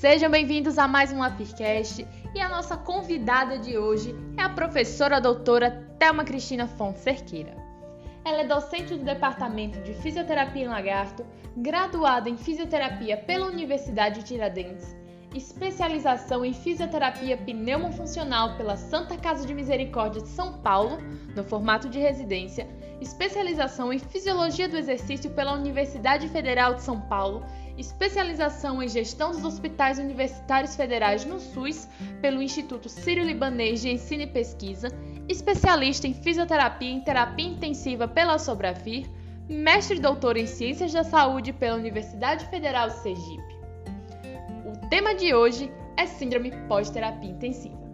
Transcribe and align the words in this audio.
Sejam 0.00 0.30
bem-vindos 0.30 0.76
a 0.76 0.86
mais 0.86 1.10
um 1.10 1.20
Lapircast 1.20 2.06
e 2.34 2.38
a 2.38 2.50
nossa 2.50 2.76
convidada 2.76 3.58
de 3.58 3.78
hoje 3.78 4.14
é 4.36 4.42
a 4.42 4.48
professora 4.50 5.18
doutora 5.18 5.70
Thelma 5.98 6.22
Cristina 6.22 6.66
Fonte 6.66 6.98
Cerqueira. 6.98 7.56
Ela 8.22 8.42
é 8.42 8.46
docente 8.46 8.94
do 8.94 9.02
Departamento 9.02 9.80
de 9.80 9.94
Fisioterapia 9.94 10.64
em 10.64 10.68
Lagarto, 10.68 11.24
graduada 11.56 12.28
em 12.28 12.36
Fisioterapia 12.36 13.16
pela 13.16 13.46
Universidade 13.46 14.20
de 14.20 14.26
Tiradentes, 14.26 14.94
especialização 15.34 16.44
em 16.44 16.52
Fisioterapia 16.52 17.38
Pneumofuncional 17.38 18.54
pela 18.58 18.76
Santa 18.76 19.16
Casa 19.16 19.46
de 19.46 19.54
Misericórdia 19.54 20.20
de 20.20 20.28
São 20.28 20.58
Paulo, 20.58 20.98
no 21.34 21.42
formato 21.42 21.88
de 21.88 21.98
residência, 21.98 22.68
especialização 23.00 23.90
em 23.90 23.98
Fisiologia 23.98 24.68
do 24.68 24.76
Exercício 24.76 25.30
pela 25.30 25.54
Universidade 25.54 26.28
Federal 26.28 26.74
de 26.74 26.82
São 26.82 27.00
Paulo 27.00 27.42
especialização 27.76 28.82
em 28.82 28.88
gestão 28.88 29.30
dos 29.30 29.44
hospitais 29.44 29.98
universitários 29.98 30.74
federais 30.74 31.24
no 31.24 31.38
SUS 31.38 31.88
pelo 32.20 32.42
Instituto 32.42 32.88
Sírio-Libanês 32.88 33.80
de 33.80 33.90
Ensino 33.90 34.22
e 34.22 34.26
Pesquisa, 34.26 34.88
especialista 35.28 36.06
em 36.06 36.14
fisioterapia 36.14 36.96
e 36.96 37.00
terapia 37.00 37.46
intensiva 37.46 38.08
pela 38.08 38.38
Sobrafir, 38.38 39.06
mestre 39.48 39.98
e 39.98 40.00
doutor 40.00 40.36
em 40.36 40.46
Ciências 40.46 40.92
da 40.92 41.04
Saúde 41.04 41.52
pela 41.52 41.76
Universidade 41.76 42.46
Federal 42.46 42.88
de 42.88 42.98
Sergipe. 42.98 43.56
O 44.64 44.88
tema 44.88 45.14
de 45.14 45.34
hoje 45.34 45.70
é 45.96 46.06
Síndrome 46.06 46.52
pós-terapia 46.68 47.30
intensiva. 47.30 47.85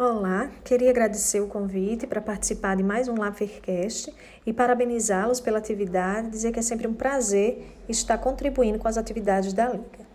Olá, 0.00 0.52
queria 0.64 0.90
agradecer 0.90 1.40
o 1.40 1.48
convite 1.48 2.06
para 2.06 2.20
participar 2.20 2.76
de 2.76 2.84
mais 2.84 3.08
um 3.08 3.16
LabFaircast 3.16 4.14
e 4.46 4.52
parabenizá-los 4.52 5.40
pela 5.40 5.58
atividade, 5.58 6.30
dizer 6.30 6.52
que 6.52 6.60
é 6.60 6.62
sempre 6.62 6.86
um 6.86 6.94
prazer 6.94 7.66
estar 7.88 8.16
contribuindo 8.16 8.78
com 8.78 8.86
as 8.86 8.96
atividades 8.96 9.52
da 9.52 9.68
Liga. 9.68 10.06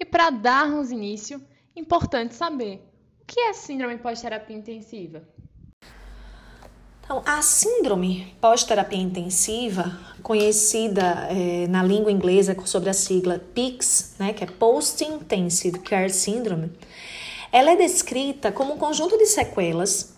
E 0.00 0.04
para 0.06 0.30
darmos 0.30 0.90
início, 0.90 1.46
importante 1.76 2.34
saber 2.34 2.90
o 3.20 3.26
que 3.26 3.40
é 3.40 3.52
síndrome 3.52 3.98
pós-terapia 3.98 4.56
intensiva? 4.56 5.28
Então, 7.04 7.22
a 7.26 7.42
síndrome 7.42 8.34
pós-terapia 8.40 8.98
intensiva, 8.98 9.92
conhecida 10.22 11.28
é, 11.30 11.66
na 11.68 11.82
língua 11.82 12.10
inglesa 12.10 12.56
sobre 12.64 12.88
a 12.88 12.94
sigla 12.94 13.38
PICS, 13.54 14.14
né, 14.18 14.32
que 14.32 14.42
é 14.42 14.46
Post-Intensive 14.46 15.80
Care 15.80 16.10
Syndrome, 16.10 16.72
ela 17.52 17.72
é 17.72 17.76
descrita 17.76 18.50
como 18.50 18.72
um 18.72 18.78
conjunto 18.78 19.18
de 19.18 19.26
sequelas, 19.26 20.14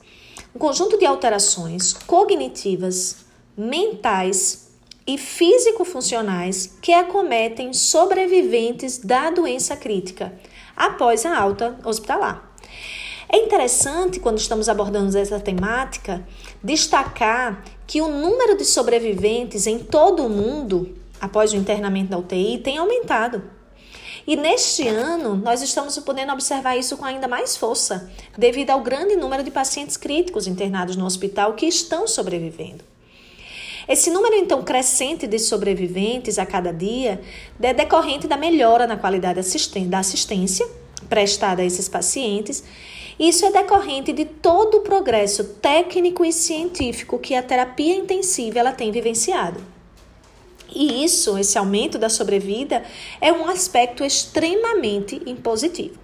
um 0.54 0.60
conjunto 0.60 0.96
de 0.96 1.04
alterações 1.04 1.92
cognitivas, 1.92 3.16
mentais 3.56 4.68
e 5.04 5.18
físico-funcionais 5.18 6.78
que 6.80 6.92
acometem 6.92 7.72
sobreviventes 7.72 8.98
da 8.98 9.30
doença 9.30 9.76
crítica 9.76 10.32
após 10.76 11.26
a 11.26 11.36
alta 11.36 11.76
hospitalar. 11.84 12.54
É 13.28 13.38
interessante, 13.38 14.20
quando 14.20 14.38
estamos 14.38 14.68
abordando 14.68 15.18
essa 15.18 15.40
temática, 15.40 16.24
destacar 16.62 17.64
que 17.86 18.00
o 18.00 18.08
número 18.08 18.56
de 18.56 18.64
sobreviventes 18.64 19.66
em 19.66 19.78
todo 19.78 20.24
o 20.24 20.28
mundo 20.28 20.96
após 21.20 21.52
o 21.52 21.56
internamento 21.56 22.10
da 22.10 22.18
UTI 22.18 22.58
tem 22.58 22.78
aumentado. 22.78 23.42
E 24.26 24.34
neste 24.34 24.88
ano, 24.88 25.36
nós 25.36 25.62
estamos 25.62 25.96
podendo 25.98 26.32
observar 26.32 26.76
isso 26.76 26.96
com 26.96 27.04
ainda 27.04 27.28
mais 27.28 27.56
força, 27.56 28.10
devido 28.36 28.70
ao 28.70 28.80
grande 28.80 29.14
número 29.14 29.44
de 29.44 29.52
pacientes 29.52 29.96
críticos 29.96 30.48
internados 30.48 30.96
no 30.96 31.06
hospital 31.06 31.54
que 31.54 31.66
estão 31.66 32.08
sobrevivendo. 32.08 32.84
Esse 33.88 34.10
número, 34.10 34.34
então, 34.34 34.64
crescente 34.64 35.28
de 35.28 35.38
sobreviventes 35.38 36.40
a 36.40 36.44
cada 36.44 36.72
dia 36.72 37.20
é 37.62 37.72
decorrente 37.72 38.26
da 38.26 38.36
melhora 38.36 38.84
na 38.84 38.96
qualidade 38.96 39.40
da 39.86 39.98
assistência 40.00 40.68
prestada 41.08 41.62
a 41.62 41.64
esses 41.64 41.88
pacientes 41.88 42.64
isso 43.18 43.46
é 43.46 43.50
decorrente 43.50 44.12
de 44.12 44.26
todo 44.26 44.78
o 44.78 44.80
progresso 44.82 45.44
técnico 45.44 46.24
e 46.24 46.32
científico 46.32 47.18
que 47.18 47.34
a 47.34 47.42
terapia 47.42 47.94
intensiva 47.94 48.58
ela 48.58 48.72
tem 48.72 48.90
vivenciado. 48.90 49.62
E 50.68 51.02
isso, 51.02 51.38
esse 51.38 51.56
aumento 51.56 51.98
da 51.98 52.10
sobrevida, 52.10 52.84
é 53.20 53.32
um 53.32 53.48
aspecto 53.48 54.04
extremamente 54.04 55.22
impositivo. 55.24 55.98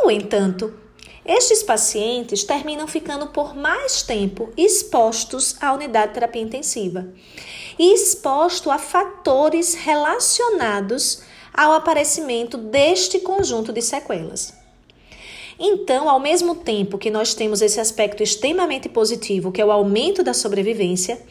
No 0.00 0.10
entanto, 0.10 0.72
estes 1.24 1.62
pacientes 1.62 2.42
terminam 2.42 2.88
ficando 2.88 3.28
por 3.28 3.54
mais 3.54 4.02
tempo 4.02 4.52
expostos 4.56 5.56
à 5.60 5.72
unidade 5.72 6.08
de 6.08 6.14
terapia 6.14 6.42
intensiva 6.42 7.08
e 7.78 7.94
expostos 7.94 8.72
a 8.72 8.78
fatores 8.78 9.74
relacionados 9.74 11.22
ao 11.52 11.72
aparecimento 11.74 12.56
deste 12.56 13.20
conjunto 13.20 13.72
de 13.72 13.82
sequelas. 13.82 14.61
Então, 15.64 16.08
ao 16.08 16.18
mesmo 16.18 16.56
tempo 16.56 16.98
que 16.98 17.08
nós 17.08 17.34
temos 17.34 17.62
esse 17.62 17.78
aspecto 17.78 18.20
extremamente 18.20 18.88
positivo, 18.88 19.52
que 19.52 19.60
é 19.60 19.64
o 19.64 19.70
aumento 19.70 20.20
da 20.24 20.34
sobrevivência, 20.34 21.22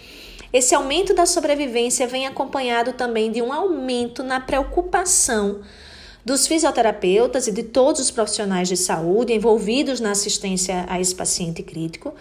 esse 0.54 0.74
aumento 0.74 1.14
da 1.14 1.26
sobrevivência 1.26 2.08
vem 2.08 2.26
acompanhado 2.26 2.94
também 2.94 3.30
de 3.30 3.42
um 3.42 3.52
aumento 3.52 4.24
na 4.24 4.40
preocupação 4.40 5.60
dos 6.24 6.48
fisioterapeutas 6.48 7.48
e 7.48 7.52
de 7.52 7.64
todos 7.64 8.00
os 8.00 8.10
profissionais 8.10 8.70
de 8.70 8.78
saúde 8.78 9.34
envolvidos 9.34 10.00
na 10.00 10.12
assistência 10.12 10.86
a 10.88 10.98
esse 10.98 11.14
paciente 11.14 11.62
crítico, 11.62 12.14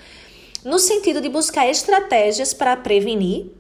no 0.65 0.81
sentido 0.81 1.21
de 1.21 1.29
buscar 1.29 1.69
estratégias 1.69 2.53
para 2.53 2.77
prevenir, 2.77 3.53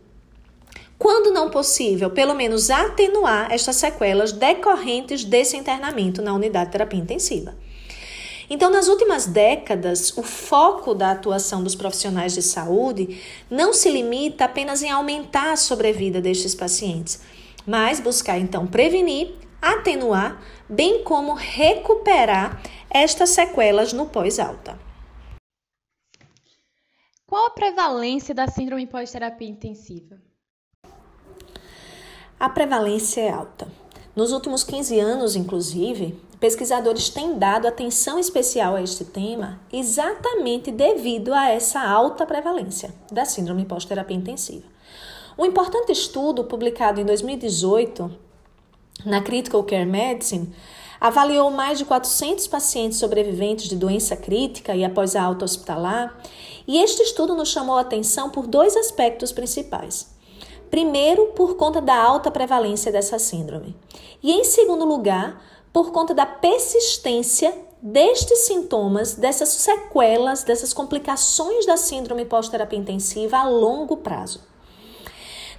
quando 0.99 1.33
não 1.33 1.51
possível, 1.51 2.11
pelo 2.11 2.35
menos 2.35 2.69
atenuar 2.69 3.53
estas 3.53 3.77
sequelas 3.77 4.33
decorrentes 4.33 5.25
desse 5.25 5.57
internamento 5.57 6.21
na 6.21 6.35
unidade 6.35 6.67
de 6.67 6.73
terapia 6.73 6.99
intensiva. 6.99 7.55
Então, 8.53 8.69
nas 8.69 8.89
últimas 8.89 9.27
décadas, 9.27 10.19
o 10.19 10.25
foco 10.25 10.93
da 10.93 11.13
atuação 11.13 11.63
dos 11.63 11.77
profissionais 11.77 12.35
de 12.35 12.43
saúde 12.43 13.23
não 13.49 13.73
se 13.73 13.89
limita 13.89 14.45
apenas 14.45 14.83
em 14.83 14.91
aumentar 14.91 15.53
a 15.53 15.57
sobrevida 15.57 16.21
destes 16.21 16.53
pacientes, 16.53 17.23
mas 17.65 18.01
buscar 18.01 18.41
então 18.41 18.67
prevenir, 18.67 19.37
atenuar, 19.63 20.43
bem 20.69 21.05
como 21.05 21.33
recuperar 21.35 22.61
estas 22.91 23.31
sequelas 23.31 23.93
no 23.93 24.07
pós-alta. 24.07 24.77
Qual 27.25 27.47
a 27.47 27.51
prevalência 27.51 28.35
da 28.35 28.49
síndrome 28.49 28.85
pós-terapia 28.85 29.49
intensiva? 29.49 30.21
A 32.41 32.49
prevalência 32.49 33.21
é 33.21 33.31
alta. 33.31 33.69
Nos 34.17 34.33
últimos 34.33 34.65
15 34.65 34.99
anos, 34.99 35.37
inclusive, 35.37 36.19
pesquisadores 36.41 37.11
têm 37.11 37.39
dado 37.39 37.69
atenção 37.69 38.19
especial 38.19 38.75
a 38.75 38.83
este 38.83 39.05
tema 39.05 39.61
exatamente 39.71 40.73
devido 40.73 41.35
a 41.35 41.51
essa 41.51 41.81
alta 41.81 42.25
prevalência 42.25 42.93
da 43.13 43.27
síndrome 43.27 43.67
pós-terapia 43.67 44.17
intensiva. 44.17 44.65
Um 45.39 45.45
importante 45.45 45.93
estudo 45.93 46.45
publicado 46.45 47.01
em 47.01 47.05
2018 47.05 48.11
na 49.05 49.21
Critical 49.21 49.63
Care 49.63 49.85
Medicine 49.85 50.53
avaliou 51.01 51.51
mais 51.51 51.79
de 51.79 51.85
400 51.85 52.47
pacientes 52.47 52.99
sobreviventes 52.99 53.69
de 53.69 53.77
doença 53.77 54.17
crítica 54.17 54.75
e 54.75 54.85
após 54.85 55.17
a 55.17 55.23
alta 55.23 55.45
hospitalar, 55.45 56.19
e 56.67 56.79
este 56.79 57.03
estudo 57.03 57.35
nos 57.35 57.49
chamou 57.49 57.77
a 57.77 57.81
atenção 57.81 58.29
por 58.29 58.47
dois 58.47 58.77
aspectos 58.77 59.33
principais. 59.33 60.15
Primeiro, 60.71 61.29
por 61.29 61.57
conta 61.57 61.81
da 61.81 61.97
alta 61.97 62.31
prevalência 62.31 62.93
dessa 62.93 63.19
síndrome, 63.19 63.75
e 64.23 64.31
em 64.31 64.45
segundo 64.45 64.85
lugar, 64.85 65.43
por 65.73 65.93
conta 65.93 66.13
da 66.15 66.27
persistência 66.27 67.57
destes 67.83 68.41
sintomas, 68.41 69.15
dessas 69.15 69.49
sequelas, 69.49 70.43
dessas 70.43 70.73
complicações 70.73 71.65
da 71.65 71.77
síndrome 71.77 72.25
pós-terapia 72.25 72.79
intensiva 72.79 73.39
a 73.39 73.49
longo 73.49 73.97
prazo. 73.97 74.41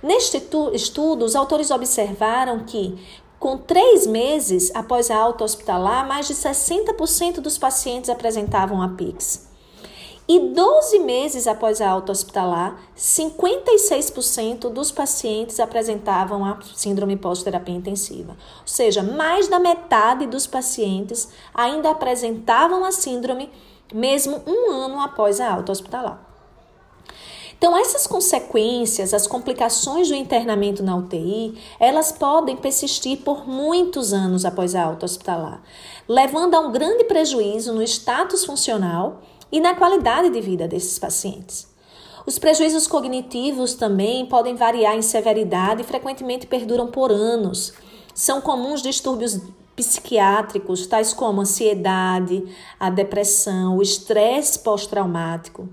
Neste 0.03 0.41
estudo, 0.73 1.25
os 1.25 1.35
autores 1.35 1.71
observaram 1.71 2.63
que, 2.65 2.97
com 3.39 3.57
três 3.57 4.05
meses 4.05 4.71
após 4.75 5.09
a 5.09 5.15
alta 5.15 5.43
hospitalar, 5.43 6.07
mais 6.07 6.27
de 6.27 6.33
60% 6.33 7.39
dos 7.39 7.57
pacientes 7.57 8.09
apresentavam 8.09 8.81
a 8.81 8.89
PIX. 8.89 9.50
E 10.27 10.39
12 10.39 10.99
meses 10.99 11.47
após 11.47 11.81
a 11.81 11.89
alta 11.89 12.11
hospitalar, 12.11 12.79
56% 12.95 14.69
dos 14.69 14.91
pacientes 14.91 15.59
apresentavam 15.59 16.45
a 16.45 16.59
síndrome 16.75 17.17
pós-terapia 17.17 17.75
intensiva. 17.75 18.37
Ou 18.61 18.67
seja, 18.67 19.03
mais 19.03 19.47
da 19.47 19.59
metade 19.59 20.25
dos 20.27 20.47
pacientes 20.47 21.29
ainda 21.53 21.89
apresentavam 21.89 22.85
a 22.85 22.91
síndrome 22.91 23.49
mesmo 23.93 24.41
um 24.47 24.71
ano 24.71 25.01
após 25.01 25.41
a 25.41 25.51
alta 25.51 25.71
hospitalar. 25.71 26.31
Então, 27.57 27.77
essas 27.77 28.07
consequências, 28.07 29.13
as 29.13 29.27
complicações 29.27 30.07
do 30.07 30.15
internamento 30.15 30.81
na 30.81 30.95
UTI, 30.95 31.61
elas 31.79 32.11
podem 32.11 32.57
persistir 32.57 33.19
por 33.19 33.47
muitos 33.47 34.13
anos 34.13 34.45
após 34.45 34.73
a 34.73 34.83
alta 34.83 35.05
hospitalar, 35.05 35.61
levando 36.07 36.55
a 36.55 36.59
um 36.59 36.71
grande 36.71 37.03
prejuízo 37.03 37.71
no 37.71 37.83
status 37.83 38.45
funcional 38.45 39.21
e 39.51 39.59
na 39.59 39.75
qualidade 39.75 40.29
de 40.29 40.41
vida 40.41 40.67
desses 40.67 40.97
pacientes. 40.97 41.67
Os 42.25 42.37
prejuízos 42.37 42.87
cognitivos 42.87 43.73
também 43.73 44.25
podem 44.25 44.55
variar 44.55 44.95
em 44.95 45.01
severidade 45.01 45.81
e 45.81 45.85
frequentemente 45.85 46.45
perduram 46.45 46.87
por 46.87 47.11
anos. 47.11 47.73
São 48.13 48.39
comuns 48.39 48.81
distúrbios 48.81 49.39
psiquiátricos, 49.75 50.85
tais 50.85 51.13
como 51.13 51.41
ansiedade, 51.41 52.43
a 52.79 52.89
depressão, 52.89 53.77
o 53.77 53.81
estresse 53.81 54.59
pós-traumático. 54.59 55.67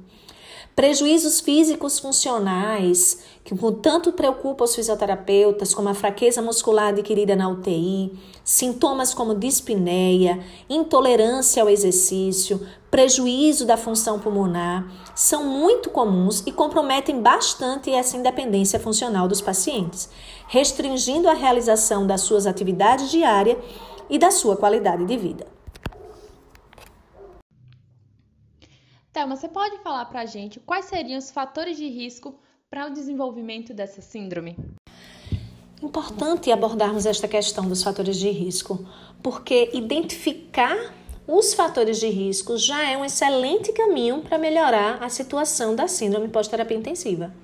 Prejuízos 0.75 1.40
físicos 1.40 1.98
funcionais, 1.98 3.19
que 3.49 3.73
tanto 3.81 4.12
preocupa 4.12 4.65
os 4.65 4.75
fisioterapeutas, 4.75 5.73
como 5.73 5.89
a 5.89 5.95
fraqueza 5.95 6.43
muscular 6.43 6.89
adquirida 6.89 7.35
na 7.35 7.49
UTI, 7.49 8.12
sintomas 8.45 9.15
como 9.15 9.35
dispneia, 9.35 10.39
intolerância 10.69 11.62
ao 11.62 11.71
exercício, 11.71 12.69
prejuízo 12.91 13.65
da 13.65 13.79
função 13.79 14.21
pulmonar, 14.21 14.87
são 15.15 15.45
muito 15.45 15.89
comuns 15.89 16.43
e 16.47 16.53
comprometem 16.53 17.23
bastante 17.23 17.91
essa 17.91 18.19
independência 18.19 18.79
funcional 18.79 19.27
dos 19.27 19.41
pacientes, 19.41 20.11
restringindo 20.47 21.27
a 21.27 21.33
realização 21.33 22.06
das 22.06 22.21
suas 22.21 22.47
atividades 22.47 23.11
diárias 23.11 23.56
e 24.11 24.19
da 24.19 24.31
sua 24.31 24.59
qualidade 24.59 25.06
de 25.06 25.17
vida. 25.17 25.47
Thelma, 29.11 29.37
você 29.37 29.49
pode 29.49 29.79
falar 29.79 30.05
para 30.05 30.21
a 30.21 30.27
gente 30.27 30.61
quais 30.61 30.85
seriam 30.85 31.19
os 31.19 31.31
fatores 31.31 31.79
de 31.79 31.89
risco 31.89 32.39
para 32.70 32.87
o 32.87 32.91
desenvolvimento 32.91 33.73
dessa 33.73 34.03
síndrome? 34.03 34.55
Importante 35.82 36.53
abordarmos 36.53 37.06
esta 37.06 37.26
questão 37.26 37.67
dos 37.67 37.82
fatores 37.82 38.17
de 38.17 38.29
risco, 38.31 38.87
porque 39.23 39.70
identificar 39.73 40.94
os 41.26 41.55
fatores 41.55 41.99
de 41.99 42.09
risco 42.09 42.59
já 42.59 42.88
é 42.88 42.97
um 42.97 43.05
excelente 43.05 43.73
caminho 43.73 44.20
para 44.20 44.38
melhorar 44.38 45.03
a 45.03 45.09
situação 45.09 45.75
da 45.75 45.88
síndrome 45.88 46.29
pós-terapia 46.29 46.76
intensiva. 46.76 47.35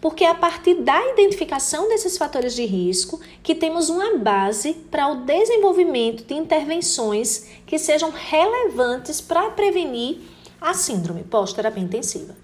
Porque 0.00 0.24
é 0.24 0.30
a 0.30 0.34
partir 0.34 0.76
da 0.76 1.10
identificação 1.12 1.88
desses 1.88 2.16
fatores 2.16 2.54
de 2.54 2.64
risco 2.64 3.20
que 3.42 3.54
temos 3.54 3.90
uma 3.90 4.16
base 4.16 4.74
para 4.90 5.08
o 5.08 5.24
desenvolvimento 5.24 6.24
de 6.24 6.34
intervenções 6.34 7.48
que 7.66 7.78
sejam 7.78 8.10
relevantes 8.10 9.20
para 9.20 9.50
prevenir 9.50 10.20
a 10.60 10.72
síndrome 10.72 11.24
pós-terapia 11.24 11.82
intensiva. 11.82 12.34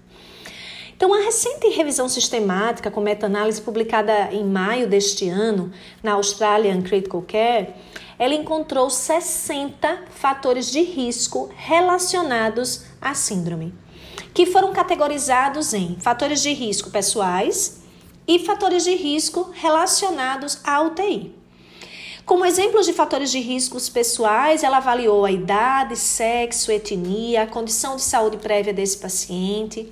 Então, 0.99 1.13
a 1.13 1.21
recente 1.21 1.69
revisão 1.69 2.09
sistemática 2.09 2.91
com 2.91 2.99
meta-análise 2.99 3.61
publicada 3.61 4.33
em 4.33 4.43
maio 4.43 4.85
deste 4.85 5.29
ano 5.29 5.71
na 6.03 6.11
Australian 6.11 6.81
Critical 6.81 7.23
Care, 7.25 7.69
ela 8.19 8.33
encontrou 8.33 8.89
60 8.89 10.07
fatores 10.09 10.69
de 10.69 10.81
risco 10.81 11.49
relacionados 11.55 12.83
à 13.01 13.13
síndrome, 13.13 13.73
que 14.33 14.45
foram 14.45 14.73
categorizados 14.73 15.73
em 15.73 15.95
fatores 16.01 16.41
de 16.41 16.51
risco 16.51 16.91
pessoais 16.91 17.81
e 18.27 18.37
fatores 18.39 18.83
de 18.83 18.93
risco 18.93 19.51
relacionados 19.53 20.59
à 20.65 20.81
UTI. 20.81 21.38
Como 22.29 22.45
exemplos 22.45 22.85
de 22.85 22.93
fatores 22.93 23.31
de 23.31 23.39
riscos 23.39 23.89
pessoais, 23.89 24.61
ela 24.61 24.77
avaliou 24.77 25.25
a 25.25 25.31
idade, 25.31 25.95
sexo, 25.95 26.71
etnia, 26.71 27.41
a 27.41 27.47
condição 27.47 27.95
de 27.95 28.03
saúde 28.03 28.37
prévia 28.37 28.71
desse 28.71 28.99
paciente. 28.99 29.91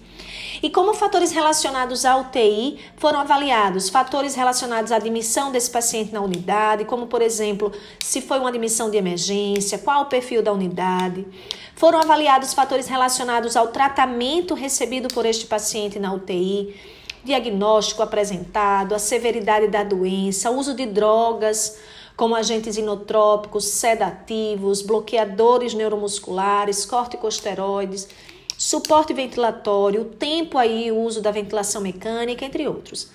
E 0.61 0.69
como 0.69 0.93
fatores 0.93 1.31
relacionados 1.31 2.05
à 2.05 2.15
UTI, 2.15 2.77
foram 2.95 3.21
avaliados 3.21 3.89
fatores 3.89 4.35
relacionados 4.35 4.91
à 4.91 4.97
admissão 4.97 5.51
desse 5.51 5.71
paciente 5.71 6.13
na 6.13 6.21
unidade, 6.21 6.85
como 6.85 7.07
por 7.07 7.23
exemplo, 7.23 7.71
se 7.97 8.21
foi 8.21 8.37
uma 8.37 8.49
admissão 8.49 8.91
de 8.91 8.97
emergência, 8.97 9.79
qual 9.79 10.03
o 10.03 10.05
perfil 10.05 10.43
da 10.43 10.53
unidade. 10.53 11.25
Foram 11.73 11.99
avaliados 11.99 12.53
fatores 12.53 12.85
relacionados 12.85 13.57
ao 13.57 13.69
tratamento 13.69 14.53
recebido 14.53 15.07
por 15.07 15.25
este 15.25 15.47
paciente 15.47 15.97
na 15.97 16.13
UTI, 16.13 16.75
diagnóstico 17.23 18.03
apresentado, 18.03 18.93
a 18.93 18.99
severidade 18.99 19.69
da 19.69 19.83
doença, 19.83 20.51
uso 20.51 20.75
de 20.75 20.85
drogas, 20.85 21.79
como 22.17 22.35
agentes 22.35 22.77
inotrópicos, 22.77 23.65
sedativos, 23.65 24.81
bloqueadores 24.81 25.75
neuromusculares, 25.75 26.83
corticosteroides, 26.83 28.09
suporte 28.57 29.13
ventilatório, 29.13 30.03
tempo 30.03 30.57
aí, 30.57 30.91
o 30.91 30.99
uso 30.99 31.21
da 31.21 31.29
ventilação 31.29 31.79
mecânica, 31.79 32.43
entre 32.43 32.67
outros. 32.67 33.11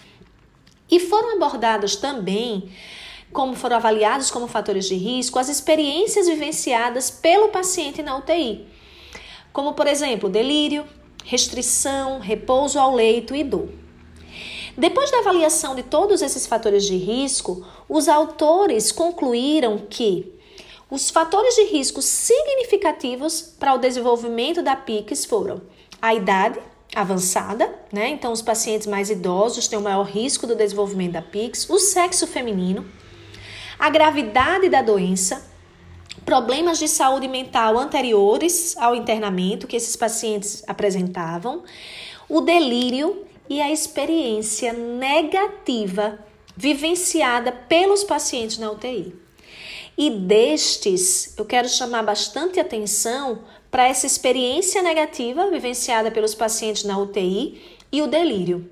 E 0.89 1.01
foram 1.01 1.35
abordados 1.35 1.97
também, 1.97 2.71
como 3.33 3.57
foram 3.57 3.77
avaliados 3.77 4.31
como 4.31 4.47
fatores 4.47 4.85
de 4.85 4.95
risco, 4.95 5.39
as 5.41 5.49
experiências 5.49 6.29
vivenciadas 6.29 7.11
pelo 7.11 7.49
paciente 7.49 8.03
na 8.03 8.17
UTI, 8.17 8.69
como 9.53 9.75
por 9.75 9.89
exemplo, 9.89 10.29
delírio, 10.29 10.87
restrição, 11.25 12.21
repouso 12.21 12.79
ao 12.79 12.95
leito 12.95 13.35
e 13.35 13.43
dor. 13.43 13.82
Depois 14.77 15.11
da 15.11 15.19
avaliação 15.19 15.75
de 15.75 15.83
todos 15.83 16.23
esses 16.23 16.47
fatores 16.47 16.85
de 16.85 16.97
risco, 16.97 17.67
os 17.89 18.09
autores 18.09 18.91
concluíram 18.91 19.79
que 19.79 20.33
os 20.91 21.11
fatores 21.11 21.55
de 21.55 21.65
risco 21.65 22.01
significativos 22.01 23.41
para 23.41 23.75
o 23.75 23.79
desenvolvimento 23.79 24.63
da 24.63 24.77
PICS 24.77 25.25
foram 25.27 25.63
a 26.01 26.15
idade 26.15 26.59
avançada, 26.95 27.75
né? 27.91 28.09
Então, 28.09 28.33
os 28.33 28.43
pacientes 28.43 28.87
mais 28.87 29.09
idosos 29.09 29.67
têm 29.69 29.79
o 29.79 29.83
maior 29.83 30.05
risco 30.05 30.47
do 30.47 30.55
desenvolvimento 30.55 31.13
da 31.13 31.23
PICS, 31.23 31.69
o 31.71 31.79
sexo 31.79 32.27
feminino, 32.27 32.87
a 33.79 33.89
gravidade 33.89 34.69
da 34.69 34.83
doença, 34.83 35.51
problemas 36.25 36.79
de 36.79 36.89
saúde 36.89 37.27
mental 37.27 37.79
anteriores 37.79 38.77
ao 38.77 38.95
internamento 38.95 39.67
que 39.67 39.77
esses 39.77 39.97
pacientes 39.97 40.63
apresentavam, 40.67 41.63
o 42.29 42.41
delírio 42.41 43.27
e 43.53 43.61
a 43.61 43.71
experiência 43.71 44.73
negativa 44.73 46.19
vivenciada 46.57 47.53
pelos 47.53 48.03
pacientes 48.03 48.57
na 48.57 48.71
UTI. 48.71 49.15
E 49.95 50.09
destes, 50.09 51.35
eu 51.37 51.45
quero 51.45 51.69
chamar 51.69 52.03
bastante 52.03 52.59
atenção 52.59 53.41
para 53.71 53.87
essa 53.87 54.07
experiência 54.07 54.81
negativa 54.81 55.51
vivenciada 55.51 56.11
pelos 56.11 56.35
pacientes 56.35 56.85
na 56.85 56.97
UTI 56.97 57.79
e 57.93 58.01
o 58.01 58.07
delírio. 58.07 58.71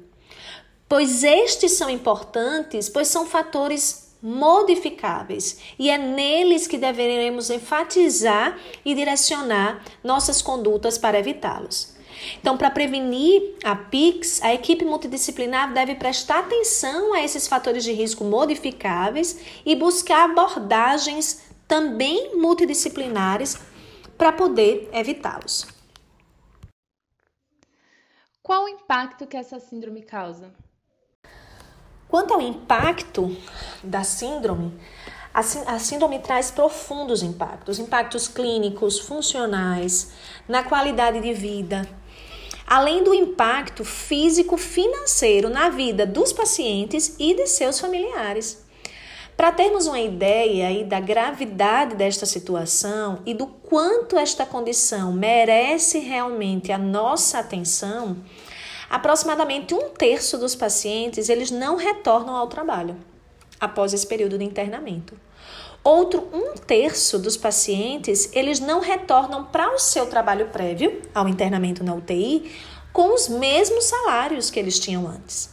Pois 0.89 1.25
estes 1.25 1.73
são 1.73 1.91
importantes, 1.91 2.89
pois 2.89 3.07
são 3.07 3.27
fatores 3.27 4.17
modificáveis 4.23 5.59
e 5.79 5.91
é 5.91 5.99
neles 5.99 6.67
que 6.67 6.79
deveremos 6.79 7.51
enfatizar 7.51 8.59
e 8.83 8.95
direcionar 8.95 9.85
nossas 10.03 10.41
condutas 10.41 10.97
para 10.97 11.19
evitá-los. 11.19 12.00
Então, 12.39 12.57
para 12.57 12.71
prevenir 12.71 13.57
a 13.65 13.75
PIX, 13.75 14.43
a 14.43 14.55
equipe 14.55 14.85
multidisciplinar 14.85 15.73
deve 15.73 15.95
prestar 15.95 16.41
atenção 16.41 17.15
a 17.15 17.23
esses 17.23 17.47
fatores 17.47 17.85
de 17.85 17.93
risco 17.93 18.25
modificáveis 18.25 19.39
e 19.65 19.75
buscar 19.77 20.31
abordagens 20.31 21.43
também 21.67 22.37
multidisciplinares 22.37 23.59
para 24.19 24.33
poder 24.33 24.89
evitá-los. 24.93 25.67
Qual 28.43 28.65
o 28.65 28.69
impacto 28.69 29.27
que 29.27 29.37
essa 29.37 29.61
síndrome 29.61 30.03
causa? 30.03 30.53
Quanto 32.09 32.35
ao 32.35 32.41
impacto 32.43 33.37
da 33.85 34.03
síndrome, 34.03 34.77
a 35.33 35.79
síndrome 35.79 36.19
traz 36.19 36.51
profundos 36.51 37.23
impactos, 37.23 37.79
impactos 37.79 38.27
clínicos, 38.27 38.99
funcionais, 38.99 40.13
na 40.49 40.65
qualidade 40.65 41.21
de 41.21 41.33
vida, 41.33 41.89
além 42.71 43.03
do 43.03 43.13
impacto 43.13 43.85
físico-financeiro 43.85 45.51
na 45.51 45.71
vida 45.71 46.07
dos 46.07 46.33
pacientes 46.33 47.17
e 47.19 47.35
de 47.35 47.49
seus 47.49 47.81
familiares. 47.81 48.65
Para 49.37 49.51
termos 49.51 49.89
uma 49.89 49.99
ideia 49.99 50.69
aí 50.69 50.85
da 50.85 51.01
gravidade 51.01 51.97
desta 51.97 52.25
situação 52.27 53.23
e 53.27 53.35
do 53.35 53.49
quanto 53.49 54.17
esta 54.17 54.47
condição 54.47 55.13
merece 55.13 55.99
realmente 55.99 56.71
a 56.71 56.79
nossa 56.79 57.41
atenção, 57.41 58.19
aproximadamente 58.89 59.75
um 59.75 59.89
terço 59.89 60.39
dos 60.39 60.55
pacientes 60.55 61.29
eles 61.29 61.51
não 61.51 61.75
retornam 61.75 62.37
ao 62.37 62.47
trabalho 62.47 63.10
após 63.61 63.93
esse 63.93 64.07
período 64.07 64.39
de 64.39 64.45
internamento. 64.45 65.15
Outro 65.83 66.29
um 66.33 66.55
terço 66.55 67.19
dos 67.19 67.37
pacientes, 67.37 68.31
eles 68.33 68.61
não 68.61 68.81
retornam 68.81 69.45
para 69.45 69.75
o 69.75 69.79
seu 69.79 70.07
trabalho 70.07 70.49
prévio, 70.49 71.01
ao 71.15 71.29
internamento 71.29 71.83
na 71.83 71.95
UTI, 71.95 72.53
com 72.93 73.15
os 73.15 73.29
mesmos 73.29 73.85
salários 73.85 74.51
que 74.51 74.59
eles 74.59 74.79
tinham 74.79 75.07
antes. 75.07 75.51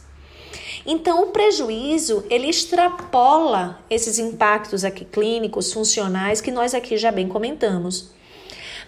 Então, 0.84 1.22
o 1.22 1.26
prejuízo, 1.28 2.24
ele 2.30 2.48
extrapola 2.48 3.78
esses 3.90 4.18
impactos 4.18 4.84
aqui 4.84 5.04
clínicos, 5.04 5.72
funcionais, 5.72 6.40
que 6.40 6.50
nós 6.50 6.74
aqui 6.74 6.96
já 6.96 7.10
bem 7.10 7.28
comentamos. 7.28 8.10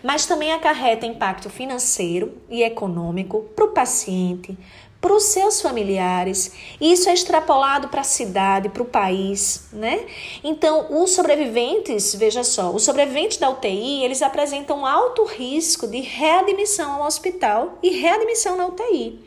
Mas 0.03 0.25
também 0.25 0.53
acarreta 0.53 1.05
impacto 1.05 1.51
financeiro 1.51 2.33
e 2.49 2.63
econômico 2.63 3.43
para 3.55 3.67
o 3.67 3.73
paciente, 3.73 4.57
para 5.01 5.15
os 5.15 5.25
seus 5.25 5.63
familiares. 5.63 6.53
Isso 6.81 7.09
é 7.09 7.15
extrapolado 7.15 7.89
para 7.89 8.03
a 8.03 8.05
cidade, 8.05 8.69
para 8.69 8.83
o 8.83 8.87
país, 8.87 9.69
né? 9.73 10.07
Então, 10.45 11.03
os 11.03 11.13
sobreviventes, 11.13 12.15
veja 12.15 12.45
só, 12.45 12.71
os 12.71 12.83
sobreviventes 12.83 13.39
da 13.39 13.49
UTI, 13.49 14.05
eles 14.05 14.21
apresentam 14.21 14.85
alto 14.85 15.25
risco 15.25 15.87
de 15.87 16.01
readmissão 16.01 16.93
ao 16.93 17.07
hospital 17.07 17.79
e 17.83 17.91
readmissão 17.91 18.57
na 18.57 18.67
UTI. 18.67 19.25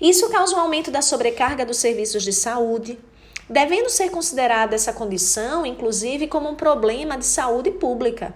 Isso 0.00 0.28
causa 0.30 0.56
um 0.56 0.60
aumento 0.60 0.90
da 0.90 1.02
sobrecarga 1.02 1.66
dos 1.66 1.76
serviços 1.76 2.22
de 2.22 2.32
saúde, 2.32 2.98
devendo 3.48 3.90
ser 3.90 4.10
considerada 4.10 4.74
essa 4.74 4.92
condição, 4.92 5.66
inclusive, 5.66 6.26
como 6.28 6.48
um 6.48 6.54
problema 6.54 7.18
de 7.18 7.26
saúde 7.26 7.70
pública. 7.70 8.34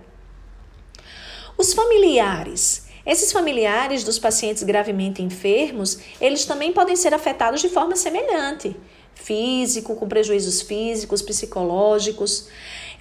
Os 1.56 1.72
familiares. 1.72 2.88
Esses 3.09 3.33
familiares 3.33 4.05
dos 4.05 4.19
pacientes 4.19 4.62
gravemente 4.62 5.23
enfermos, 5.23 5.99
eles 6.21 6.45
também 6.45 6.75
podem 6.75 6.95
ser 6.95 7.15
afetados 7.15 7.62
de 7.62 7.71
forma 7.71 7.97
semelhante, 7.97 8.77
físico, 9.15 9.97
com 9.97 10.07
prejuízos 10.07 10.61
físicos, 10.61 11.23
psicológicos. 11.23 12.49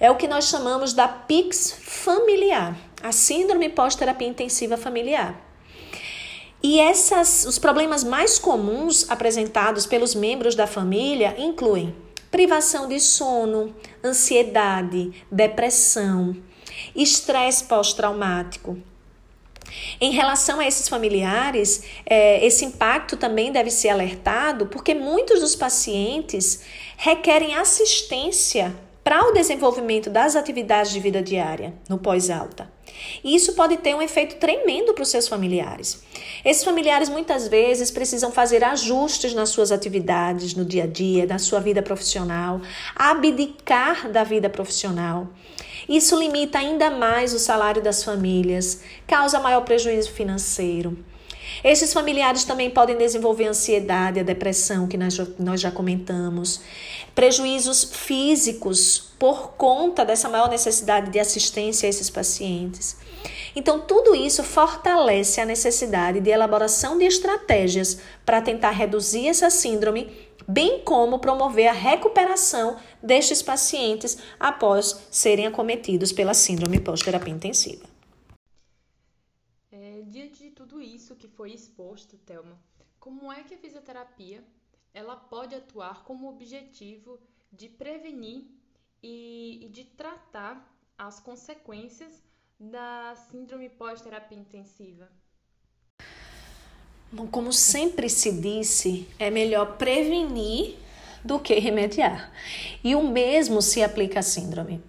É 0.00 0.10
o 0.10 0.16
que 0.16 0.26
nós 0.26 0.46
chamamos 0.46 0.94
da 0.94 1.06
PIX 1.06 1.72
familiar, 1.82 2.74
a 3.02 3.12
síndrome 3.12 3.68
pós-terapia 3.68 4.26
intensiva 4.26 4.78
familiar. 4.78 5.38
E 6.62 6.80
essas, 6.80 7.44
os 7.44 7.58
problemas 7.58 8.02
mais 8.02 8.38
comuns 8.38 9.10
apresentados 9.10 9.84
pelos 9.84 10.14
membros 10.14 10.54
da 10.54 10.66
família 10.66 11.34
incluem 11.36 11.94
privação 12.30 12.88
de 12.88 12.98
sono, 12.98 13.76
ansiedade, 14.02 15.12
depressão, 15.30 16.34
estresse 16.96 17.64
pós-traumático. 17.64 18.78
Em 20.00 20.12
relação 20.12 20.60
a 20.60 20.66
esses 20.66 20.88
familiares, 20.88 21.82
é, 22.06 22.44
esse 22.44 22.64
impacto 22.64 23.16
também 23.16 23.52
deve 23.52 23.70
ser 23.70 23.88
alertado 23.88 24.66
porque 24.66 24.94
muitos 24.94 25.40
dos 25.40 25.54
pacientes 25.54 26.62
requerem 26.96 27.54
assistência 27.54 28.74
para 29.08 29.26
o 29.26 29.32
desenvolvimento 29.32 30.10
das 30.10 30.36
atividades 30.36 30.92
de 30.92 31.00
vida 31.00 31.22
diária 31.22 31.72
no 31.88 31.96
pós-alta. 31.96 32.70
E 33.24 33.34
isso 33.34 33.54
pode 33.54 33.78
ter 33.78 33.94
um 33.94 34.02
efeito 34.02 34.36
tremendo 34.36 34.92
para 34.92 35.02
os 35.02 35.08
seus 35.08 35.26
familiares. 35.26 36.02
Esses 36.44 36.62
familiares 36.62 37.08
muitas 37.08 37.48
vezes 37.48 37.90
precisam 37.90 38.30
fazer 38.30 38.62
ajustes 38.62 39.32
nas 39.32 39.48
suas 39.48 39.72
atividades 39.72 40.54
no 40.54 40.64
dia 40.64 40.84
a 40.84 40.86
dia, 40.86 41.24
na 41.24 41.38
sua 41.38 41.58
vida 41.60 41.80
profissional, 41.80 42.60
abdicar 42.94 44.10
da 44.10 44.24
vida 44.24 44.50
profissional. 44.50 45.28
Isso 45.88 46.18
limita 46.18 46.58
ainda 46.58 46.90
mais 46.90 47.32
o 47.32 47.38
salário 47.38 47.82
das 47.82 48.04
famílias, 48.04 48.82
causa 49.06 49.40
maior 49.40 49.62
prejuízo 49.62 50.10
financeiro. 50.12 50.98
Esses 51.64 51.92
familiares 51.92 52.44
também 52.44 52.70
podem 52.70 52.96
desenvolver 52.96 53.46
ansiedade, 53.46 54.20
a 54.20 54.22
depressão, 54.22 54.86
que 54.86 54.96
nós, 54.96 55.18
nós 55.38 55.60
já 55.60 55.70
comentamos, 55.70 56.60
prejuízos 57.14 57.84
físicos 57.84 59.12
por 59.18 59.52
conta 59.52 60.04
dessa 60.04 60.28
maior 60.28 60.48
necessidade 60.48 61.10
de 61.10 61.18
assistência 61.18 61.86
a 61.86 61.90
esses 61.90 62.10
pacientes. 62.10 62.96
Então, 63.56 63.80
tudo 63.80 64.14
isso 64.14 64.44
fortalece 64.44 65.40
a 65.40 65.46
necessidade 65.46 66.20
de 66.20 66.30
elaboração 66.30 66.96
de 66.96 67.04
estratégias 67.04 67.98
para 68.24 68.40
tentar 68.40 68.70
reduzir 68.70 69.26
essa 69.26 69.50
síndrome, 69.50 70.27
bem 70.48 70.82
como 70.82 71.18
promover 71.18 71.68
a 71.68 71.72
recuperação 71.72 72.80
destes 73.02 73.42
pacientes 73.42 74.16
após 74.40 75.06
serem 75.10 75.46
acometidos 75.46 76.10
pela 76.10 76.32
síndrome 76.32 76.80
pós-terapia 76.80 77.34
intensiva. 77.34 77.86
É, 79.70 80.02
diante 80.06 80.44
de 80.44 80.50
tudo 80.50 80.80
isso 80.80 81.14
que 81.14 81.28
foi 81.28 81.52
exposto, 81.52 82.16
Thelma, 82.16 82.58
como 82.98 83.30
é 83.30 83.42
que 83.42 83.54
a 83.54 83.58
fisioterapia 83.58 84.42
ela 84.94 85.14
pode 85.14 85.54
atuar 85.54 86.02
como 86.04 86.30
objetivo 86.30 87.20
de 87.52 87.68
prevenir 87.68 88.46
e, 89.02 89.66
e 89.66 89.68
de 89.68 89.84
tratar 89.84 90.74
as 90.96 91.20
consequências 91.20 92.24
da 92.58 93.14
síndrome 93.30 93.68
pós-terapia 93.68 94.38
intensiva? 94.38 95.08
Como 97.30 97.52
sempre 97.52 98.08
se 98.10 98.30
disse, 98.32 99.08
é 99.18 99.30
melhor 99.30 99.78
prevenir 99.78 100.76
do 101.24 101.38
que 101.38 101.58
remediar. 101.58 102.30
E 102.84 102.94
o 102.94 103.02
mesmo 103.02 103.62
se 103.62 103.82
aplica 103.82 104.20
à 104.20 104.22
síndrome. 104.22 104.82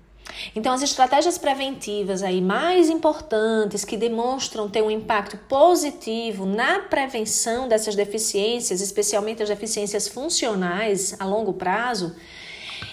Então, 0.55 0.73
as 0.73 0.81
estratégias 0.81 1.37
preventivas 1.37 2.21
aí 2.21 2.41
mais 2.41 2.89
importantes 2.89 3.85
que 3.85 3.97
demonstram 3.97 4.69
ter 4.69 4.81
um 4.81 4.91
impacto 4.91 5.37
positivo 5.37 6.45
na 6.45 6.79
prevenção 6.79 7.67
dessas 7.67 7.95
deficiências, 7.95 8.81
especialmente 8.81 9.41
as 9.41 9.49
deficiências 9.49 10.07
funcionais 10.07 11.15
a 11.19 11.25
longo 11.25 11.53
prazo, 11.53 12.15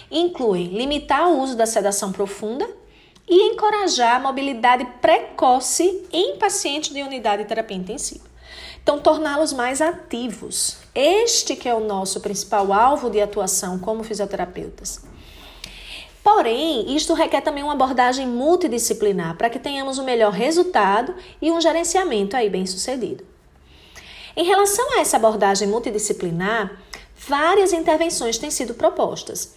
incluem 0.09 0.67
limitar 0.67 1.29
o 1.29 1.41
uso 1.41 1.55
da 1.55 1.65
sedação 1.65 2.11
profunda 2.11 2.67
e 3.27 3.51
encorajar 3.51 4.15
a 4.15 4.19
mobilidade 4.19 4.85
precoce 5.01 6.05
em 6.11 6.37
pacientes 6.37 6.93
de 6.93 7.01
unidade 7.01 7.43
de 7.43 7.49
terapia 7.49 7.77
intensiva. 7.77 8.36
Então, 8.87 8.99
torná-los 8.99 9.51
mais 9.51 9.81
ativos. 9.81 10.77
Este 10.95 11.57
que 11.57 11.67
é 11.67 11.75
o 11.75 11.81
nosso 11.81 12.21
principal 12.21 12.71
alvo 12.71 13.09
de 13.09 13.19
atuação 13.19 13.77
como 13.77 14.01
fisioterapeutas. 14.01 15.01
Porém, 16.23 16.95
isto 16.95 17.13
requer 17.13 17.41
também 17.41 17.63
uma 17.63 17.73
abordagem 17.73 18.25
multidisciplinar 18.25 19.35
para 19.35 19.49
que 19.49 19.59
tenhamos 19.59 19.97
o 19.97 20.03
um 20.03 20.05
melhor 20.05 20.31
resultado 20.31 21.13
e 21.41 21.51
um 21.51 21.59
gerenciamento 21.59 22.37
aí 22.37 22.49
bem 22.49 22.65
sucedido. 22.65 23.25
Em 24.37 24.45
relação 24.45 24.93
a 24.93 25.01
essa 25.01 25.17
abordagem 25.17 25.67
multidisciplinar, 25.67 26.81
várias 27.13 27.73
intervenções 27.73 28.37
têm 28.37 28.49
sido 28.49 28.73
propostas. 28.73 29.53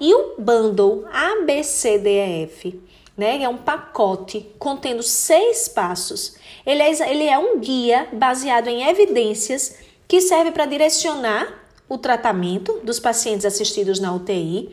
E 0.00 0.12
o 0.12 0.34
bundle 0.40 1.04
ABCDEF, 1.12 2.82
né, 3.16 3.44
é 3.44 3.48
um 3.48 3.58
pacote 3.58 4.50
contendo 4.58 5.04
seis 5.04 5.68
passos. 5.68 6.34
Ele 6.64 6.82
é, 6.82 7.10
ele 7.10 7.24
é 7.24 7.38
um 7.38 7.58
guia 7.58 8.08
baseado 8.12 8.68
em 8.68 8.88
evidências 8.88 9.76
que 10.06 10.20
serve 10.20 10.52
para 10.52 10.66
direcionar 10.66 11.62
o 11.88 11.98
tratamento 11.98 12.80
dos 12.82 12.98
pacientes 12.98 13.44
assistidos 13.44 14.00
na 14.00 14.14
UTI 14.14 14.70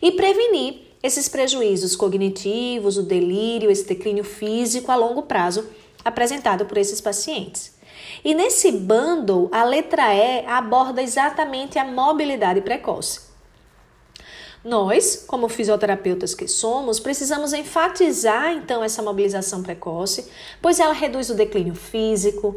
e 0.00 0.12
prevenir 0.12 0.88
esses 1.02 1.28
prejuízos 1.28 1.94
cognitivos, 1.94 2.96
o 2.96 3.02
delírio, 3.02 3.70
esse 3.70 3.86
declínio 3.86 4.24
físico 4.24 4.90
a 4.90 4.96
longo 4.96 5.22
prazo 5.22 5.68
apresentado 6.04 6.64
por 6.64 6.78
esses 6.78 7.00
pacientes. 7.00 7.76
E 8.24 8.34
nesse 8.34 8.72
bundle, 8.72 9.48
a 9.52 9.64
letra 9.64 10.14
E 10.14 10.44
aborda 10.46 11.02
exatamente 11.02 11.78
a 11.78 11.84
mobilidade 11.84 12.60
precoce. 12.60 13.27
Nós, 14.64 15.24
como 15.26 15.48
fisioterapeutas 15.48 16.34
que 16.34 16.48
somos, 16.48 16.98
precisamos 16.98 17.52
enfatizar 17.52 18.52
então 18.52 18.82
essa 18.82 19.02
mobilização 19.02 19.62
precoce, 19.62 20.30
pois 20.60 20.80
ela 20.80 20.92
reduz 20.92 21.30
o 21.30 21.34
declínio 21.34 21.74
físico, 21.74 22.56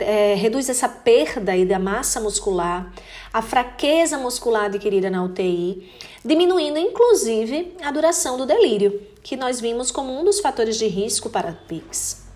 é, 0.00 0.34
reduz 0.34 0.68
essa 0.68 0.88
perda 0.88 1.52
aí 1.52 1.64
da 1.64 1.78
massa 1.78 2.20
muscular, 2.20 2.92
a 3.32 3.40
fraqueza 3.40 4.18
muscular 4.18 4.64
adquirida 4.64 5.08
na 5.08 5.22
UTI, 5.22 5.88
diminuindo 6.24 6.78
inclusive 6.78 7.76
a 7.82 7.90
duração 7.92 8.36
do 8.36 8.44
delírio, 8.44 9.00
que 9.22 9.36
nós 9.36 9.60
vimos 9.60 9.92
como 9.92 10.12
um 10.18 10.24
dos 10.24 10.40
fatores 10.40 10.76
de 10.76 10.88
risco 10.88 11.30
para 11.30 11.52
PICS. 11.52 12.27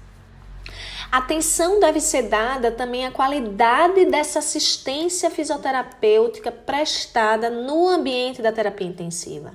Atenção 1.12 1.78
deve 1.78 2.00
ser 2.00 2.23
dada 2.23 2.71
também 2.71 3.04
à 3.04 3.11
qualidade 3.11 4.07
dessa 4.07 4.38
assistência 4.38 5.31
fisioterapêutica 5.31 6.50
prestada 6.50 7.50
no 7.50 7.87
ambiente 7.87 8.40
da 8.40 8.50
terapia 8.50 8.87
intensiva. 8.87 9.52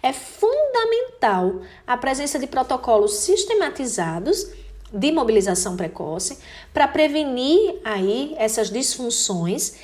É 0.00 0.12
fundamental 0.12 1.62
a 1.84 1.96
presença 1.96 2.38
de 2.38 2.46
protocolos 2.46 3.14
sistematizados 3.16 4.52
de 4.92 5.10
mobilização 5.10 5.76
precoce 5.76 6.38
para 6.72 6.86
prevenir 6.86 7.80
aí 7.84 8.32
essas 8.38 8.70
disfunções 8.70 9.74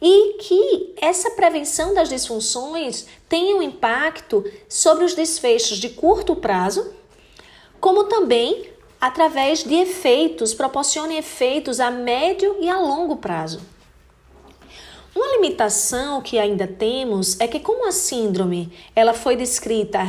e 0.00 0.34
que 0.34 0.94
essa 1.02 1.32
prevenção 1.32 1.94
das 1.94 2.08
disfunções 2.08 3.06
tenha 3.28 3.56
um 3.56 3.62
impacto 3.62 4.44
sobre 4.68 5.04
os 5.04 5.14
desfechos 5.14 5.78
de 5.78 5.88
curto 5.88 6.36
prazo, 6.36 6.94
como 7.80 8.04
também 8.04 8.70
através 9.00 9.64
de 9.64 9.74
efeitos, 9.74 10.52
proporcione 10.52 11.16
efeitos 11.16 11.80
a 11.80 11.90
médio 11.90 12.56
e 12.60 12.68
a 12.68 12.78
longo 12.78 13.16
prazo. 13.16 13.62
Uma 15.14 15.26
limitação 15.36 16.20
que 16.20 16.38
ainda 16.38 16.66
temos 16.66 17.40
é 17.40 17.48
que 17.48 17.58
como 17.58 17.86
a 17.86 17.92
síndrome 17.92 18.70
ela 18.94 19.14
foi 19.14 19.36
descrita 19.36 20.00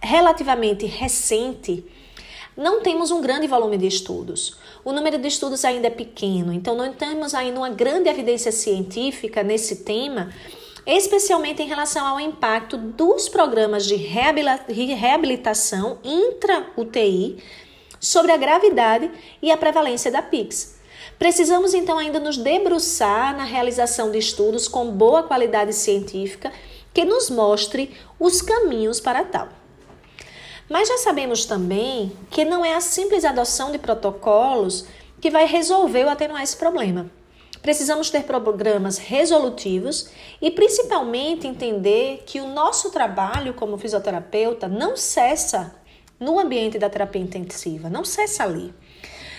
relativamente 0.00 0.84
recente, 0.84 1.84
não 2.56 2.82
temos 2.82 3.10
um 3.10 3.22
grande 3.22 3.46
volume 3.46 3.78
de 3.78 3.86
estudos. 3.86 4.58
O 4.84 4.92
número 4.92 5.18
de 5.18 5.28
estudos 5.28 5.64
ainda 5.64 5.86
é 5.86 5.90
pequeno, 5.90 6.52
então 6.52 6.76
não 6.76 6.92
temos 6.92 7.34
ainda 7.34 7.58
uma 7.58 7.70
grande 7.70 8.10
evidência 8.10 8.52
científica 8.52 9.42
nesse 9.42 9.84
tema, 9.84 10.30
especialmente 10.84 11.62
em 11.62 11.68
relação 11.68 12.06
ao 12.06 12.20
impacto 12.20 12.76
dos 12.76 13.28
programas 13.28 13.86
de 13.86 13.94
reabilitação 13.94 15.98
intra-UTI 16.04 17.38
sobre 18.02 18.32
a 18.32 18.36
gravidade 18.36 19.08
e 19.40 19.52
a 19.52 19.56
prevalência 19.56 20.10
da 20.10 20.20
PIX. 20.20 20.74
Precisamos 21.18 21.72
então 21.72 21.98
ainda 21.98 22.18
nos 22.18 22.36
debruçar 22.36 23.36
na 23.36 23.44
realização 23.44 24.10
de 24.10 24.18
estudos 24.18 24.66
com 24.66 24.90
boa 24.90 25.22
qualidade 25.22 25.72
científica 25.72 26.52
que 26.92 27.04
nos 27.04 27.30
mostre 27.30 27.96
os 28.18 28.42
caminhos 28.42 29.00
para 29.00 29.24
tal. 29.24 29.48
Mas 30.68 30.88
já 30.88 30.98
sabemos 30.98 31.44
também 31.44 32.12
que 32.28 32.44
não 32.44 32.64
é 32.64 32.74
a 32.74 32.80
simples 32.80 33.24
adoção 33.24 33.70
de 33.70 33.78
protocolos 33.78 34.84
que 35.20 35.30
vai 35.30 35.46
resolver 35.46 36.04
ou 36.04 36.10
atenuar 36.10 36.42
esse 36.42 36.56
problema. 36.56 37.08
Precisamos 37.62 38.10
ter 38.10 38.24
programas 38.24 38.98
resolutivos 38.98 40.10
e 40.40 40.50
principalmente 40.50 41.46
entender 41.46 42.24
que 42.26 42.40
o 42.40 42.48
nosso 42.48 42.90
trabalho 42.90 43.54
como 43.54 43.78
fisioterapeuta 43.78 44.66
não 44.66 44.96
cessa 44.96 45.72
no 46.22 46.38
ambiente 46.38 46.78
da 46.78 46.88
terapia 46.88 47.20
intensiva, 47.20 47.90
não 47.90 48.04
cessa 48.04 48.44
ali. 48.44 48.72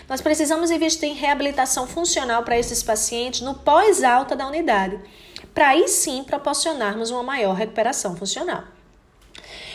Nós 0.08 0.22
precisamos 0.22 0.70
investir 0.70 1.10
em 1.10 1.14
reabilitação 1.14 1.88
funcional 1.88 2.44
para 2.44 2.60
esses 2.60 2.84
pacientes 2.84 3.42
no 3.42 3.56
pós-alta 3.56 4.36
da 4.36 4.48
unidade, 4.48 5.00
para 5.54 5.70
aí 5.70 5.88
sim 5.88 6.24
proporcionarmos 6.24 7.10
uma 7.10 7.24
maior 7.24 7.54
recuperação 7.54 8.16
funcional. 8.16 8.64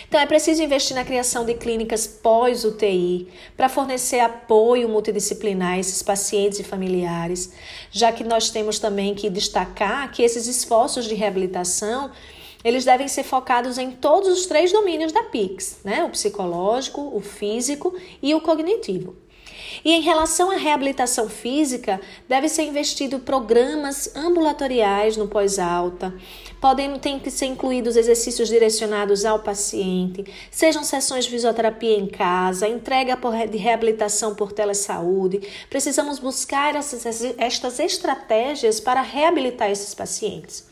Então, 0.07 0.19
é 0.19 0.25
preciso 0.25 0.62
investir 0.62 0.97
na 0.97 1.05
criação 1.05 1.45
de 1.45 1.53
clínicas 1.53 2.07
pós-UTI 2.07 3.29
para 3.55 3.69
fornecer 3.69 4.21
apoio 4.21 4.88
multidisciplinar 4.88 5.75
a 5.75 5.79
esses 5.79 6.03
pacientes 6.03 6.59
e 6.59 6.65
familiares, 6.65 7.53
já 7.91 8.11
que 8.11 8.25
nós 8.25 8.49
temos 8.49 8.79
também 8.79 9.15
que 9.15 9.29
destacar 9.29 10.11
que 10.11 10.23
esses 10.23 10.47
esforços 10.47 11.05
de 11.05 11.15
reabilitação 11.15 12.11
eles 12.69 12.85
devem 12.85 13.09
ser 13.09 13.23
focados 13.23 13.79
em 13.79 13.91
todos 13.91 14.29
os 14.29 14.47
três 14.47 14.71
domínios 14.73 15.13
da 15.13 15.25
PICS, 15.25 15.79
né? 15.85 16.05
O 16.05 16.11
psicológico, 16.11 17.01
o 17.15 17.21
físico 17.21 17.95
e 18.23 18.35
o 18.35 18.41
cognitivo. 18.41 19.17
E 19.85 19.93
em 19.93 20.01
relação 20.01 20.51
à 20.51 20.57
reabilitação 20.57 21.29
física, 21.29 22.01
deve 22.29 22.49
ser 22.49 22.63
investido 22.63 23.19
programas 23.21 24.15
ambulatoriais 24.15 25.17
no 25.17 25.29
pós-alta. 25.29 26.15
Podem 26.61 26.99
ter 26.99 27.21
que 27.21 27.31
ser 27.31 27.47
incluídos 27.47 27.97
exercícios 27.97 28.49
direcionados 28.49 29.25
ao 29.25 29.39
paciente, 29.39 30.25
sejam 30.51 30.83
sessões 30.83 31.25
de 31.25 31.31
fisioterapia 31.31 31.97
em 31.97 32.07
casa, 32.07 32.69
entrega 32.69 33.17
de 33.49 33.57
reabilitação 33.57 34.35
por 34.35 34.53
telesaúde. 34.53 35.41
Precisamos 35.71 36.19
buscar 36.19 36.75
essas, 36.75 37.23
estas 37.39 37.79
estratégias 37.79 38.81
para 38.81 39.01
reabilitar 39.03 39.71
esses 39.71 39.95
pacientes. 39.95 40.68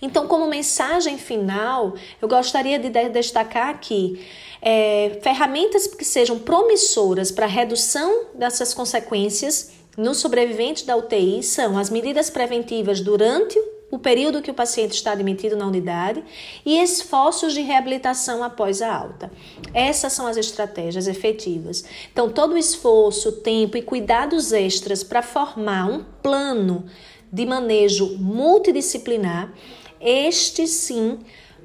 Então, 0.00 0.26
como 0.26 0.46
mensagem 0.46 1.18
final, 1.18 1.94
eu 2.20 2.28
gostaria 2.28 2.78
de 2.78 2.88
destacar 3.08 3.68
aqui 3.68 4.24
é, 4.60 5.18
ferramentas 5.22 5.86
que 5.86 6.04
sejam 6.04 6.38
promissoras 6.38 7.30
para 7.30 7.46
a 7.46 7.48
redução 7.48 8.26
dessas 8.34 8.74
consequências 8.74 9.72
no 9.96 10.14
sobrevivente 10.14 10.86
da 10.86 10.96
UTI 10.96 11.42
são 11.42 11.76
as 11.76 11.90
medidas 11.90 12.30
preventivas 12.30 13.00
durante 13.00 13.58
o 13.90 13.98
período 13.98 14.40
que 14.40 14.50
o 14.50 14.54
paciente 14.54 14.92
está 14.92 15.12
admitido 15.12 15.56
na 15.56 15.66
unidade 15.66 16.22
e 16.64 16.78
esforços 16.78 17.52
de 17.52 17.62
reabilitação 17.62 18.44
após 18.44 18.80
a 18.80 18.94
alta. 18.94 19.28
Essas 19.74 20.12
são 20.12 20.26
as 20.26 20.36
estratégias 20.36 21.08
efetivas. 21.08 21.84
Então, 22.12 22.30
todo 22.30 22.52
o 22.52 22.58
esforço, 22.58 23.32
tempo 23.32 23.76
e 23.76 23.82
cuidados 23.82 24.52
extras 24.52 25.02
para 25.02 25.20
formar 25.22 25.86
um 25.86 26.04
plano 26.22 26.84
de 27.32 27.44
manejo 27.44 28.16
multidisciplinar, 28.18 29.52
este 30.00 30.66
sim 30.66 31.18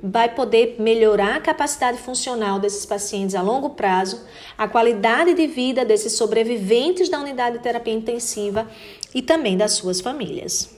vai 0.06 0.36
poder 0.36 0.82
melhorar 0.82 1.38
a 1.38 1.42
capacidade 1.42 1.98
funcional 1.98 2.60
desses 2.60 2.86
pacientes 2.86 3.36
a 3.36 3.42
longo 3.42 3.70
prazo, 3.70 4.28
a 4.58 4.68
qualidade 4.68 5.34
de 5.34 5.48
vida 5.48 5.86
desses 5.86 6.13
sobreviventes 6.13 7.08
da 7.08 7.22
unidade 7.22 7.58
de 7.58 7.63
terapia 7.63 7.94
intensiva 7.94 8.70
e 9.16 9.22
também 9.22 9.56
das 9.56 9.72
suas 9.74 10.02
famílias. 10.02 10.78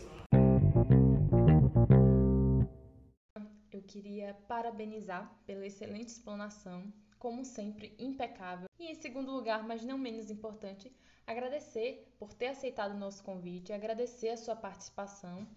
Eu 3.72 3.82
queria 3.82 4.36
parabenizar 4.48 5.36
pela 5.48 5.66
excelente 5.66 6.10
explanação, 6.10 6.84
como 7.18 7.44
sempre, 7.44 7.96
impecável. 7.98 8.68
E 8.80 8.92
em 8.92 8.96
segundo 8.96 9.32
lugar, 9.32 9.64
mas 9.64 9.84
não 9.84 9.98
menos 9.98 10.30
importante, 10.30 10.92
agradecer 11.26 12.08
por 12.20 12.32
ter 12.32 12.48
aceitado 12.48 12.94
o 12.94 13.00
nosso 13.00 13.24
convite, 13.24 13.74
agradecer 13.74 14.30
a 14.30 14.38
sua 14.38 14.56
participação 14.56 15.48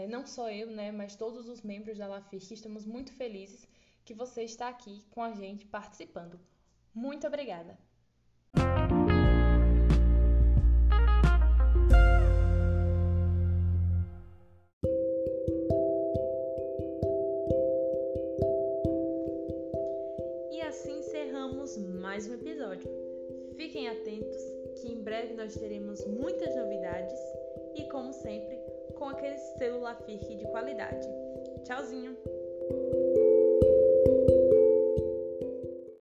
é, 0.00 0.06
não 0.06 0.26
só 0.26 0.50
eu, 0.50 0.68
né, 0.68 0.90
mas 0.90 1.14
todos 1.14 1.46
os 1.46 1.60
membros 1.60 1.98
da 1.98 2.06
LAFISC 2.06 2.54
estamos 2.54 2.86
muito 2.86 3.12
felizes 3.12 3.68
que 4.02 4.14
você 4.14 4.42
está 4.42 4.68
aqui 4.68 5.04
com 5.10 5.22
a 5.22 5.32
gente 5.32 5.66
participando. 5.66 6.40
Muito 6.94 7.26
obrigada! 7.26 7.78
E 20.50 20.62
assim 20.62 21.00
encerramos 21.00 21.76
mais 21.76 22.26
um 22.26 22.34
episódio. 22.34 22.90
Fiquem 23.54 23.88
atentos 23.88 24.42
que 24.80 24.90
em 24.90 25.02
breve 25.02 25.34
nós 25.34 25.54
teremos 25.54 26.06
muitas 26.06 26.56
novidades 26.56 27.20
e, 27.74 27.86
como 27.88 28.12
sempre, 28.14 28.69
com 29.00 29.08
aquele 29.08 29.38
selo 29.38 29.80
Lafirque 29.80 30.36
de 30.36 30.44
qualidade. 30.44 31.08
Tchauzinho! 31.64 32.14